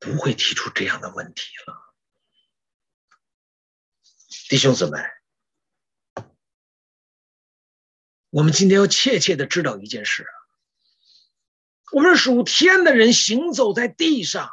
[0.00, 1.94] 不会提出这样的问题了，
[4.48, 4.98] 弟兄姊妹，
[8.30, 10.32] 我们今天要切切的知道一件事啊。
[11.92, 14.50] 我们属天的人，行走在地上。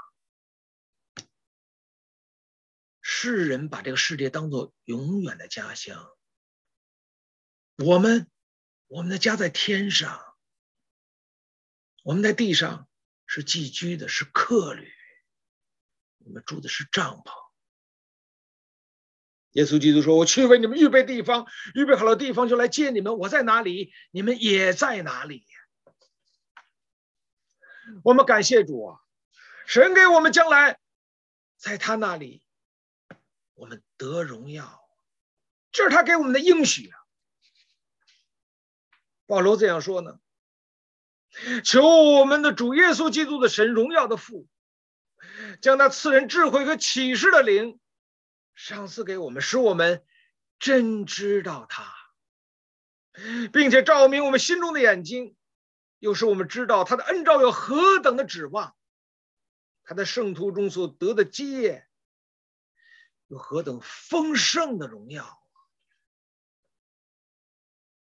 [3.00, 6.12] 世人把这个世界当作永远的家乡。
[7.78, 8.30] 我们，
[8.88, 10.36] 我们的家在天上。
[12.04, 12.90] 我们在地上
[13.26, 14.97] 是寄居的，是客旅。
[16.28, 17.32] 你们住的是帐篷。
[19.54, 23.18] 耶稣基督说：“我去为你们预备地方，预备好了地方就来接你们。
[23.18, 25.46] 我在哪里，你们也在哪里。”
[28.04, 29.00] 我们感谢主啊，
[29.66, 30.78] 神给我们将来，
[31.56, 32.44] 在他那里，
[33.54, 34.82] 我们得荣耀，
[35.72, 37.00] 这是他给我们的应许啊。
[39.26, 40.20] 保罗这样说呢：
[41.64, 44.50] 求我们的主耶稣基督的神荣耀的父，
[45.62, 47.80] 将那赐人智慧和启示的灵
[48.56, 50.06] 赏赐给我们，使我们
[50.60, 51.94] 真知道他，
[53.52, 55.36] 并且照明我们心中的眼睛。
[56.00, 58.76] 又使我们知道他的恩召有何等的指望，
[59.84, 61.88] 他在圣徒中所得的基业，
[63.26, 65.42] 有何等丰盛的荣耀。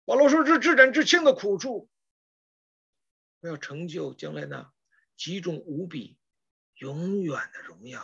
[0.06, 1.88] 保罗说：“这至真至轻的苦处，
[3.42, 4.74] 我要成就将来那
[5.16, 6.18] 极重无比、
[6.84, 8.04] 永远的荣耀。”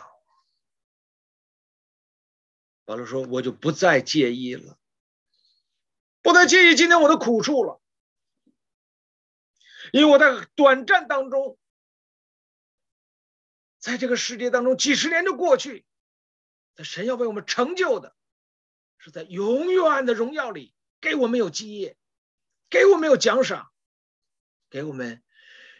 [2.86, 4.78] 保罗说：“我就不再介意了，
[6.22, 7.82] 不再介意今天我的苦处了，
[9.92, 11.58] 因为我在短暂当中，
[13.78, 15.84] 在这个世界当中几十年就过去，
[16.74, 18.16] 在神要为我们成就的，
[18.96, 21.96] 是在永远的荣耀里。”给我们有基业，
[22.68, 23.72] 给我们有奖赏，
[24.68, 25.22] 给我们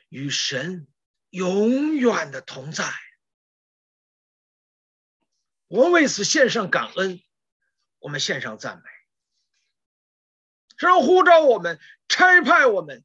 [0.08, 0.88] 与神
[1.30, 2.92] 永远的同在。
[5.68, 7.22] 我们为此献上感恩，
[7.98, 8.90] 我们献上赞美。
[10.76, 13.04] 神呼召我们，差派我们，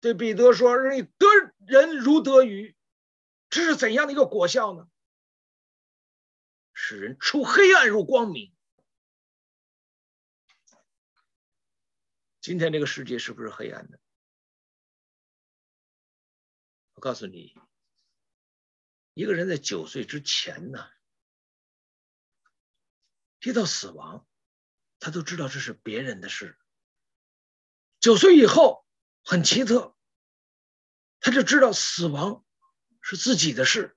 [0.00, 1.26] 对彼得说：“让你得
[1.66, 2.74] 人如得鱼。”
[3.50, 4.88] 这是怎样的一个果效呢？
[6.72, 8.54] 使人出黑暗入光明。
[12.40, 13.98] 今天这个世界是不是黑暗的？
[16.98, 17.54] 我告诉你，
[19.14, 20.84] 一个人在九岁之前呢，
[23.38, 24.26] 提到死亡，
[24.98, 26.58] 他都知道这是别人的事。
[28.00, 28.84] 九岁以后
[29.22, 29.96] 很奇特，
[31.20, 32.44] 他就知道死亡
[33.00, 33.96] 是自己的事，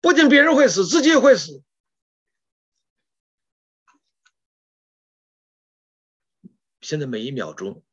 [0.00, 1.64] 不仅别人会死，自己也会死。
[6.80, 7.84] 现在每一秒钟，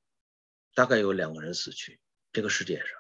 [0.76, 2.00] 大概有两个人死去。
[2.32, 2.99] 这个世界上，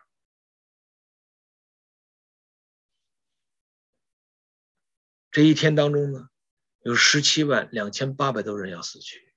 [5.32, 6.30] 这一天当中呢，
[6.82, 9.34] 有十七万两千八百多人要死去。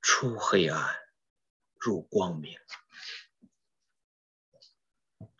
[0.00, 0.96] 出黑暗，
[1.78, 2.58] 入光明。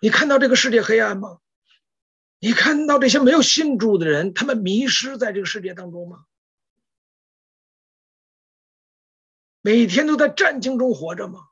[0.00, 1.40] 你看到这个世界黑暗吗？
[2.38, 6.26] 你看到这些没有信主的人，他们迷失在这个世界当中吗？
[9.62, 11.48] 每天都在战兢中活着吗？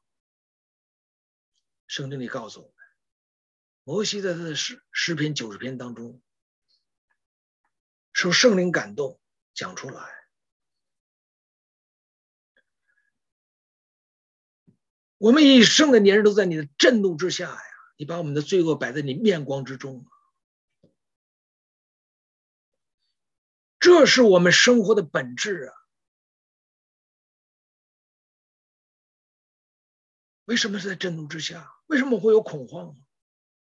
[1.87, 2.74] 圣经里告诉我，
[3.85, 6.23] 摩西在他的诗诗篇九十篇当中，
[8.15, 9.21] 受圣灵感动
[9.53, 10.03] 讲出来。
[15.19, 17.63] 我们一生的年日都在你的震怒之下呀！
[17.97, 20.07] 你把我们的罪恶摆在你面光之中，
[23.79, 25.75] 这是我们生活的本质啊！
[30.47, 31.75] 为什么是在震怒之下？
[31.87, 32.97] 为什么会有恐慌？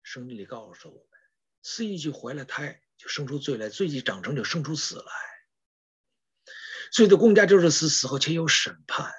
[0.02, 1.20] 圣经里告诉我们：
[1.62, 5.12] 司一就怀了胎，就生出罪来；罪既长成，就生出死来。
[6.92, 9.12] 罪的公家就是死，死后且有审判。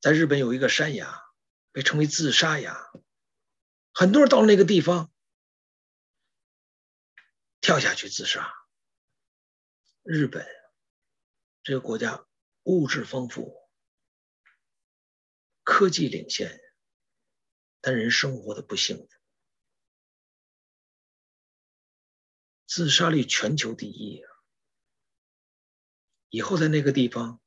[0.00, 1.22] 在日本有一个山崖，
[1.72, 2.90] 被称为自杀崖，
[3.92, 5.12] 很多人到了那个地方，
[7.60, 8.54] 跳下去自杀。
[10.02, 10.46] 日本。
[11.62, 12.26] 这个国家
[12.62, 13.54] 物质丰富，
[15.70, 16.60] 科技领先，
[17.80, 19.08] 但人生活的不幸福。
[22.66, 24.28] 自杀率全球第一啊！
[26.28, 27.40] 以后在那个地方，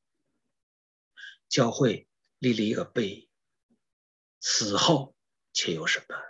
[1.50, 2.08] 教会
[2.40, 3.30] 立了一个碑，
[4.40, 5.14] 死后
[5.52, 6.24] 且有审判，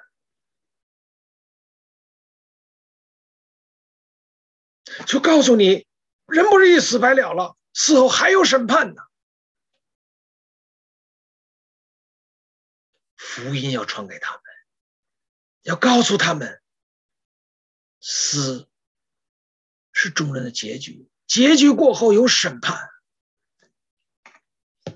[5.06, 5.88] 就告诉你，
[6.26, 7.56] 人不是一死百了了。
[7.72, 9.04] 死后还有审判呢，
[13.34, 14.44] 福音要传给他们，
[15.64, 16.62] 要告诉他们，
[18.00, 18.70] 死
[19.92, 22.88] 是众人的结局，结局过后有审判。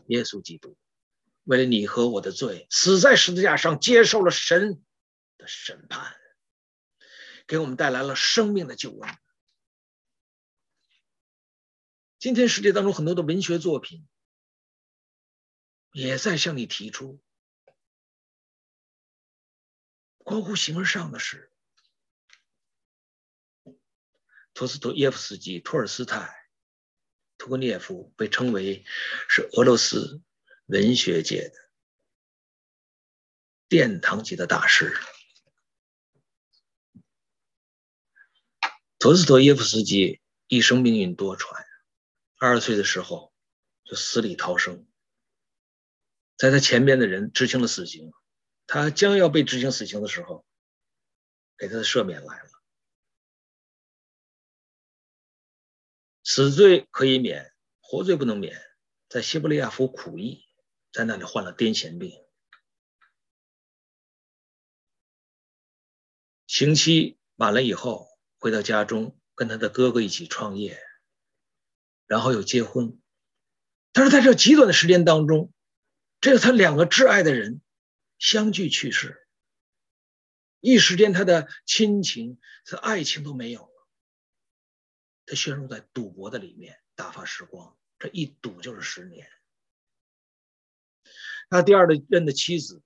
[0.05, 0.77] 耶稣基督
[1.45, 4.83] 为了你和我的罪，死在十字架上，接受了神
[5.39, 6.15] 的审判，
[7.47, 9.17] 给我们带来了生命的救恩。
[12.19, 14.07] 今天世界当中很多的文学作品，
[15.91, 17.19] 也在向你提出
[20.27, 21.49] 关乎形而上的事。
[24.53, 26.49] 托斯托耶夫斯基、托尔斯泰、
[27.37, 28.83] 屠格涅夫被称为
[29.29, 30.21] 是俄罗斯
[30.65, 31.55] 文学界的
[33.69, 34.97] 殿堂级的大师。
[38.99, 41.47] 托斯托耶夫斯基一生命运多舛。
[42.37, 43.33] 二十岁的时候
[43.85, 44.85] 就死里逃生，
[46.35, 48.11] 在他前边的人执行了死刑，
[48.67, 50.45] 他将要被执行死刑的时候，
[51.57, 52.49] 给他的赦免来了，
[56.21, 58.61] 死罪可以免，活罪不能免，
[59.07, 60.45] 在西伯利亚服苦役，
[60.91, 62.11] 在那里患了癫痫病，
[66.45, 70.77] 刑期满了以后，回到家中跟他的哥哥一起创业，
[72.05, 73.01] 然后又结婚。
[73.93, 75.53] 但是在这极短的时间当中，
[76.19, 77.61] 这个他两个挚爱的人
[78.19, 79.27] 相继去世，
[80.59, 83.87] 一时间他的亲情、他爱情都没有了，
[85.25, 87.77] 他陷入在赌博的里面，打发时光。
[87.99, 89.27] 这一赌就是十年。
[91.49, 92.83] 他第二任的妻子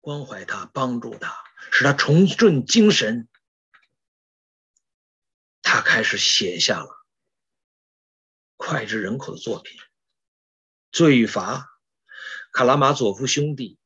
[0.00, 1.36] 关怀他，帮助他，
[1.72, 3.28] 使他重振精神。
[5.62, 7.06] 他开始写下了
[8.56, 9.80] 脍炙人口的作品，
[10.92, 11.58] 《罪与罚》、
[12.52, 13.74] 《卡拉马佐夫兄弟》、《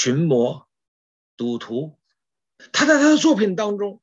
[0.00, 0.54] 群魔》、
[1.36, 1.98] 《赌徒》。
[2.72, 4.00] 他在他的作品当中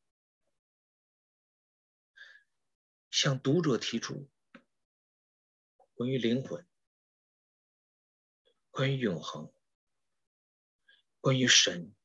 [3.09, 4.29] 向读者提出。
[5.93, 6.67] 关于灵魂，
[8.71, 9.53] 关于永恒，
[11.21, 11.95] 关于神，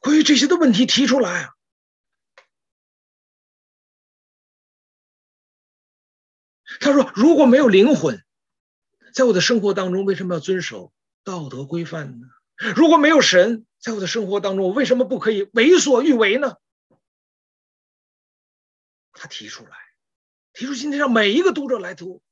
[0.00, 1.54] 关于这些的问题提出来啊！
[6.80, 8.24] 他说：“如果没有灵魂，
[9.12, 10.94] 在我的生活当中，为什么要遵守
[11.26, 12.28] 道德规范呢？
[12.76, 16.54] 如果没有神，在我的生活当中，我为什么不可以为所欲为呢？”
[19.10, 19.76] 他提出来。
[20.52, 22.22] 提出今天让每一个读者来读。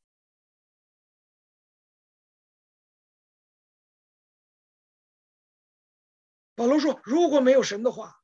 [6.55, 8.23] 保罗说：“如果没有神的话，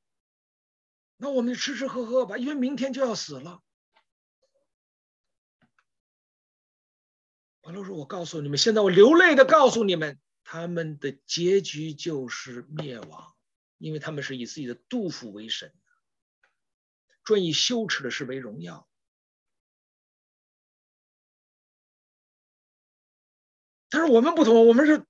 [1.17, 3.61] 那我们就吃吃喝喝吧，因为明天就要死了。”
[7.61, 10.19] 保罗说：“我告诉你们，现在我流泪的告诉你们，
[10.53, 13.37] 他们的结局就是灭亡，
[13.79, 15.73] 因为他们是以自己的杜甫为神，
[17.23, 18.91] 专以羞耻的事为荣耀。”
[23.91, 25.07] 但是：“我们不同，我们是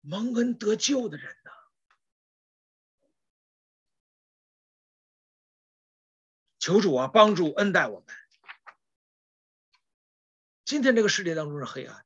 [0.00, 1.52] 蒙恩得救的人呐。
[6.58, 8.08] 求主啊，帮助恩待我们。
[10.64, 12.05] 今天这个世界当中是黑暗，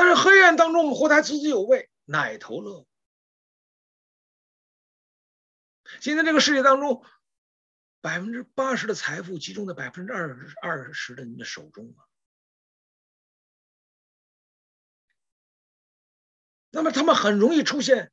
[0.00, 2.86] 但是黑暗当中我们活得还津津有味，奶头乐。
[6.00, 7.04] 今天这个世界当中，
[8.00, 12.08] 百分之八十的财富集中在百分之二二十的人的手中啊。”
[16.72, 18.10] 那么他们很容易出现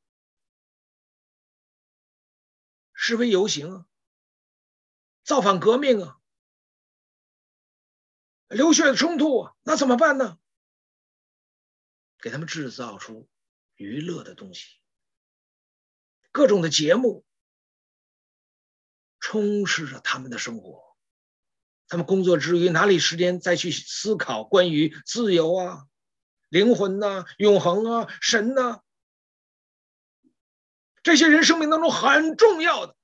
[2.92, 3.86] 示威游行啊，
[5.24, 6.20] 造反革命啊，
[8.50, 10.38] 流血的冲突啊，那怎么办呢？
[12.28, 13.30] 给他们制造出
[13.76, 14.82] 娱乐的东西，
[16.34, 17.26] 各种的节目
[19.18, 20.98] 充斥着他们的生活。
[21.88, 25.88] 他们工作之余哪里时间再去思考关于自由啊？
[26.50, 28.84] 灵魂呐、永恒啊，神呐、
[31.04, 32.98] 这些人生命当中很重要的，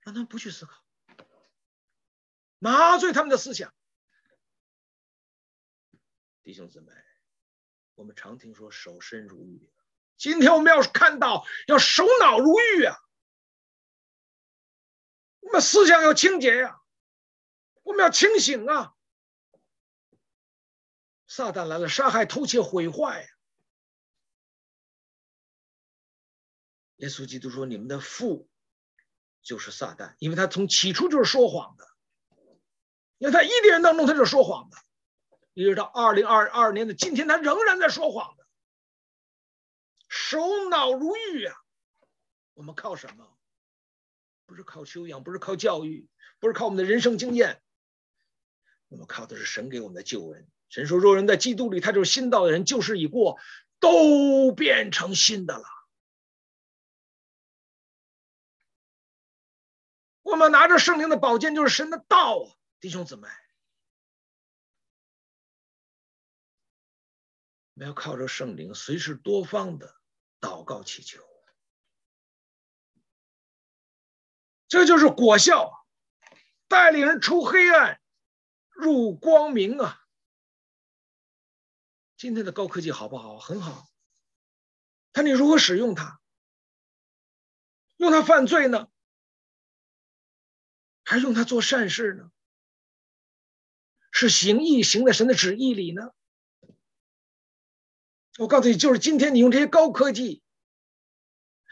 [0.00, 0.82] 让他们不去思考，
[2.58, 3.74] 麻醉他们的思想。
[6.42, 6.90] 弟兄姊妹，
[8.00, 9.70] 我们常听说守身如玉，
[10.16, 12.96] 今天我们要看到要守脑如玉啊，
[15.40, 16.80] 我们思想要清洁呀、
[17.82, 18.94] 我们要清醒啊。
[21.26, 23.28] 撒旦来了，杀害、偷窃、毁坏。
[26.96, 28.48] 耶稣基督说：“你们的父
[29.42, 31.86] 就是撒旦，因为他从起初就是说谎的。
[33.18, 34.78] 因为他一点人当中他就是说谎的，
[35.54, 38.46] 一直到二零二二年的今天，他仍然在说谎的。
[40.08, 41.56] 守脑如玉啊！
[42.54, 43.36] 我们靠什么？
[44.46, 47.62] 不是靠修养，不是靠教育，不是靠我们的人生经验，
[48.88, 53.38] 我们靠的是神给我们的救恩。”神说：“若人在基督里，他就是新造的人，旧事已过，
[53.80, 55.64] 都变成新的了。”
[60.22, 63.28] 我们拿着圣灵的宝剑，就是神的道啊，弟兄姊妹，
[67.80, 69.96] 们要靠着圣灵，随时多方的
[70.38, 71.26] 祷告祈求，
[74.68, 75.72] 这就是果效，
[76.68, 77.98] 带领人出黑暗，
[78.68, 79.98] 入光明啊。
[82.18, 83.38] 今天的高科技好不好？
[83.38, 83.88] 很好。
[85.14, 86.20] 看你如何使用它，
[87.96, 88.90] 用它犯罪呢，
[91.02, 92.30] 还是用它做善事呢？
[94.12, 96.12] 是行义行在神的旨意里呢？
[98.40, 100.40] 我告诉你，就是今天你用这些高科技，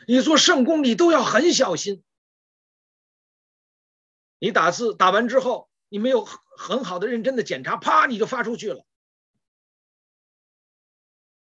[0.07, 2.05] 你做圣功，你都要很小心。
[4.39, 8.85] 你打字打完之后，你没有很好的认真的检查，啪，你就发出去了。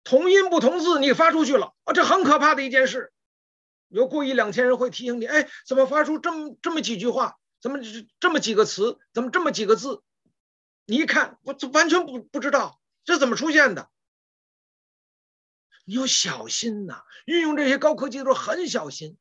[0.05, 3.13] 同音不同字，你发出去了啊，这很可怕的一件事。
[3.89, 7.37] 有过一两千人会提醒你，哎，怎么发出这么这么几句话？
[7.61, 7.81] 怎么
[8.21, 9.01] 这么几个词？
[9.13, 10.05] 怎么这么几个字？
[10.85, 13.91] 你一看，我完全不不知道这怎么出现的。
[15.89, 19.17] 你要小心呐，运用这些高科技的时候很小心，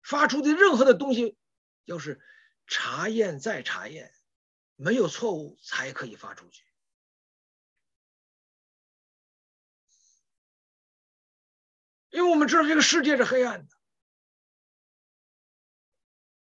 [0.00, 1.36] 发出的任何的东西，
[1.84, 2.20] 要是
[2.68, 4.14] 查验再查验，
[4.76, 6.64] 没有错误才可以发出去。
[12.10, 13.74] 因为我们知道这个世界是黑暗的，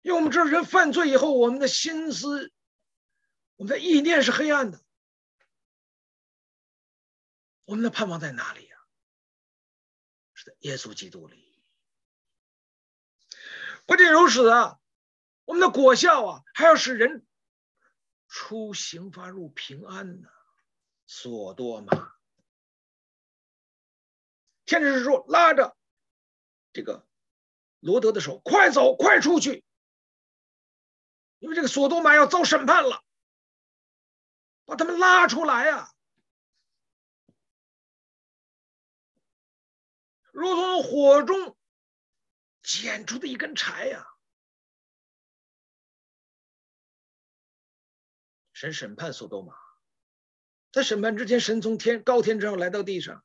[0.01, 2.51] 因为我们知道人犯罪以后，我们的心思、
[3.55, 4.83] 我们的意念是黑暗的，
[7.63, 8.72] 我们的盼望在哪里？
[10.43, 11.61] 是在耶稣基督里。
[13.85, 14.79] 不仅如此啊，
[15.45, 17.25] 我们的果效啊，还要使人
[18.27, 20.29] 出行发入平安呢。
[21.05, 22.13] 索多玛。
[24.65, 25.77] 天使说：“拉着
[26.71, 27.07] 这个
[27.79, 29.63] 罗德的手，快走，快出去，
[31.39, 33.03] 因为这个索多玛要遭审判了，
[34.65, 35.92] 把他们拉出来呀、啊，
[40.33, 41.55] 如同火中
[42.63, 44.07] 捡出的一根柴呀、
[48.51, 49.53] 神审判索多玛，
[50.71, 53.23] 在审判之前，神从天高天之上来到地上。”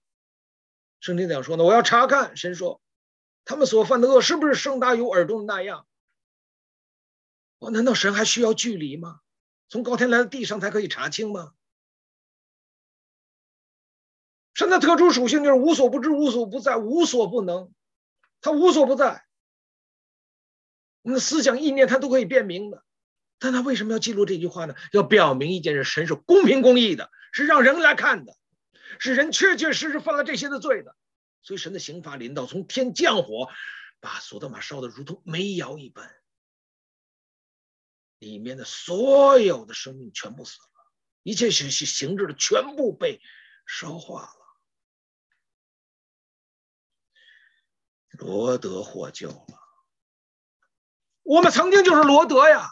[1.00, 2.36] 圣经讲说呢，我要查看。
[2.36, 2.82] 神说，
[3.46, 5.88] 他们所犯的恶是不是盛大有耳中的那样？
[7.58, 9.22] 我难道神还需要距离吗？
[9.70, 11.54] 从高天来到地上才可以查清吗？
[14.58, 17.72] 神的特殊属性就是无所不知、无所不在、无所不能，
[18.40, 19.24] 他无所不在。
[21.02, 22.82] 我们的思想意念他都可以辨明的，
[23.38, 24.74] 但他为什么要记录这句话呢？
[24.90, 28.36] 要表明一件事：神是公平公义的，是让人来看的。
[28.98, 30.96] 是人确确实实犯了这些的罪的，
[31.40, 33.48] 所以神的刑罚临到，从天降火，
[34.00, 36.12] 把索多玛烧得如同煤窑一般，
[38.18, 40.90] 里面的所有的生命全部死了，
[41.22, 43.20] 一切行行行制的全部被
[43.68, 44.37] 烧化了。
[48.18, 49.46] 罗德获救了，
[51.22, 52.70] 我们曾经就是罗德呀，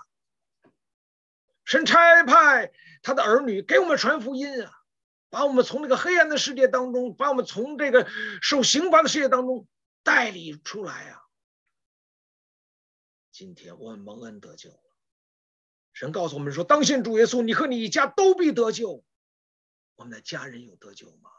[1.64, 2.72] 神差派
[3.02, 4.72] 他的儿女给我们传福音啊。
[5.28, 8.08] 把我们从那个黑暗的世界当中，把我们从这个
[8.40, 9.66] 受刑罚的世界当中
[10.02, 11.20] 带领出来啊！
[13.32, 14.80] 今天我们蒙恩得救了。
[15.92, 19.04] 神告诉我们说：“当信主耶稣，你和你一家都必得救。”
[19.96, 21.30] 我们的家人有得救吗？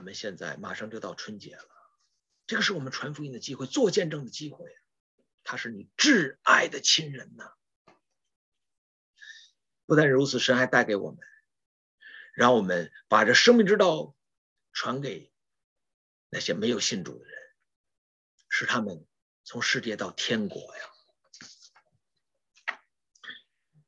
[0.00, 1.68] 我们现在马上就到春节了，
[2.46, 4.74] 这个是我们传福音的机会，做见证的机会。
[5.44, 7.52] 他是你挚爱的亲人呐。
[9.84, 11.20] 不但如此，神还带给我们，
[12.32, 14.16] 让我们把这生命之道
[14.72, 15.30] 传给
[16.30, 17.38] 那些没有信主的人，
[18.48, 19.06] 使他们
[19.44, 20.82] 从世界到天国呀！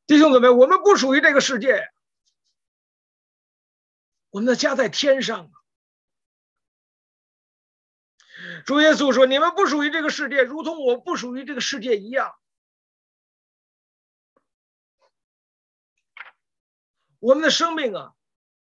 [0.07, 1.91] 弟兄姊妹，我们不属于这个世界，
[4.29, 5.51] 我们的家在天上。
[8.65, 12.35] 主耶稣说：“你们不属于这个世界，如同我不属于这个世界一样。”
[17.19, 18.15] 我们的生命啊，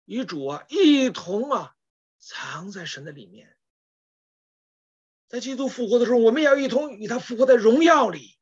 [0.05, 1.77] 与主啊一同啊，
[2.19, 3.57] 藏在神的里面。
[5.27, 8.39] 在基督复活的时候，我们也要一同与他复活在荣耀里。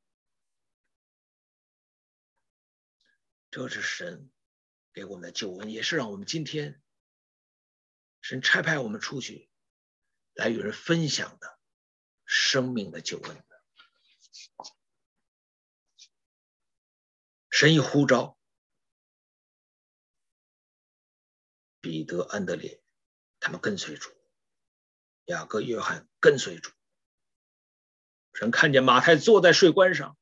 [3.51, 4.31] 这是神
[4.93, 6.83] 给我们的救恩，也是让我们今天
[8.21, 9.49] 神差派我们出去，
[10.35, 11.59] 来与人分享的
[12.25, 13.45] 生命的救恩。
[17.51, 18.39] 神一呼召。
[21.81, 22.81] 彼得、安德烈，
[23.41, 24.11] 他们跟随主；
[25.25, 26.71] 雅各、约翰跟随主。
[28.33, 30.17] 神看见马太坐在税关上，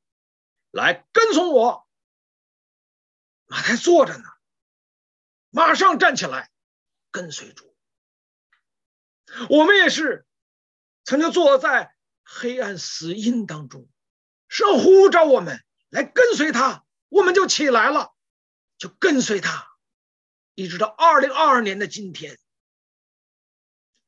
[0.71, 1.87] 来跟从我。
[3.45, 4.25] 马太坐着呢，
[5.51, 6.51] 马上站起来
[7.11, 7.70] 跟随主。
[9.49, 10.27] 我们也是
[11.05, 13.89] 曾经坐在黑暗死荫当中，
[14.49, 18.15] 神呼召我们来跟随他，我们就起来了，
[18.79, 19.69] 就跟随他。
[20.55, 22.39] 一直到二零二二年的今天，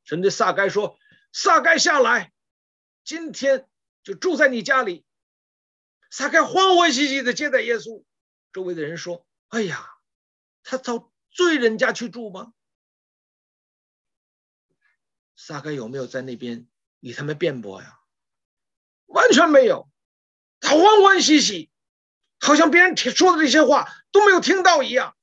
[0.03, 0.99] 神对撒该说
[1.33, 2.31] ：“撒该下来，
[3.03, 3.67] 今天
[4.03, 5.05] 就住在你家里。”
[6.11, 8.03] 撒该欢欢喜喜的接待耶稣。
[8.51, 9.89] 周围的人说：“哎呀，
[10.63, 12.53] 他到罪人家去住吗？”
[15.45, 16.69] 撒该有没有在那边
[17.01, 17.99] 与他们辩驳呀？
[19.07, 19.89] 完全没有，
[20.61, 21.69] 他欢欢喜喜，
[22.39, 25.17] 好像别人说的这些话都没有听到一样。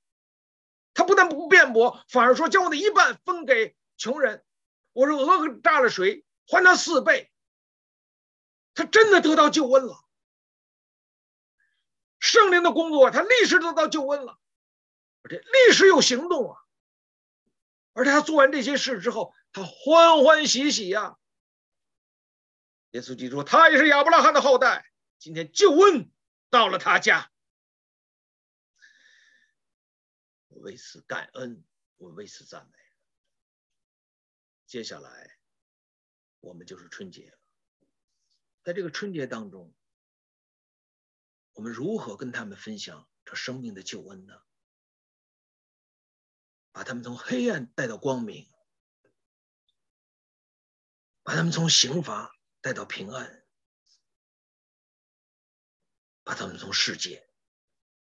[0.92, 4.44] 他不但不辩驳，反而说将我的一半分给穷人。
[4.92, 7.32] 我是讹诈了谁，还他四倍。
[8.74, 10.04] 他真的得到救恩了。
[12.18, 14.38] 圣灵的工作，他立时得到救恩了，
[15.22, 16.60] 而且立时有行动啊。
[17.92, 21.18] 而他做完这些事之后，他欢欢喜喜呀、
[22.90, 26.10] 耶稣基督：“他也是亚伯拉罕的后代，今天救恩
[26.48, 27.30] 到了他家。”
[30.48, 31.64] 我为此感恩，
[31.96, 32.78] 我为此赞美。
[34.66, 35.38] 接下来，
[36.40, 37.36] 我们就是春节。
[38.62, 39.74] 在这个春节当中，
[41.52, 44.34] 我们如何跟他们分享这生命的救恩呢？
[46.72, 48.48] 把他们从黑暗带到光明，
[51.22, 53.44] 把他们从刑罚带到平安，
[56.22, 57.28] 把他们从世界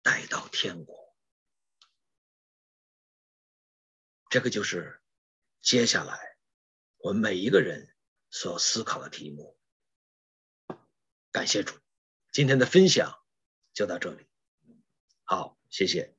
[0.02, 1.14] 带到天国。
[4.28, 5.02] 这个就是
[5.60, 6.36] 接下来
[6.96, 7.94] 我们每一个人
[8.30, 9.58] 所思考的题目。
[11.30, 11.78] 感谢主，
[12.32, 13.22] 今天的分享
[13.74, 14.26] 就到这里。
[15.24, 16.15] 好，谢谢。